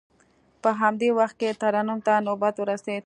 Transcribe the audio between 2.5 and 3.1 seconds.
ورسید.